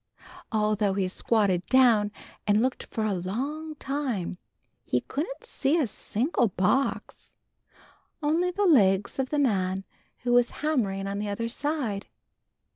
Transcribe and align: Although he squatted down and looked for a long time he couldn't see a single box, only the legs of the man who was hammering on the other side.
Although 0.51 0.95
he 0.95 1.07
squatted 1.07 1.67
down 1.67 2.11
and 2.47 2.59
looked 2.59 2.85
for 2.87 3.03
a 3.03 3.13
long 3.13 3.75
time 3.75 4.39
he 4.83 5.01
couldn't 5.01 5.43
see 5.43 5.77
a 5.77 5.85
single 5.85 6.47
box, 6.47 7.33
only 8.23 8.49
the 8.49 8.65
legs 8.65 9.19
of 9.19 9.29
the 9.29 9.37
man 9.37 9.83
who 10.23 10.33
was 10.33 10.49
hammering 10.65 11.05
on 11.05 11.19
the 11.19 11.29
other 11.29 11.47
side. 11.47 12.07